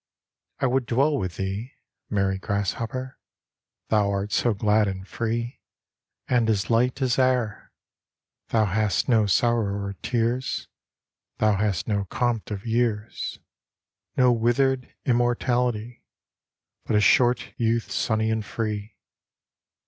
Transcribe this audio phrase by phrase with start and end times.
[0.01, 1.75] II I would dwell with thee,
[2.09, 3.19] Merry grasshopper,
[3.89, 5.61] Thou art so glad and free,
[6.27, 7.71] And as light as air;
[8.47, 10.67] Thou hast no sorrow or tears,
[11.37, 13.37] Thou hast no compt of years,
[14.17, 16.03] No withered immortality,
[16.85, 18.95] But a short youth sunny and free.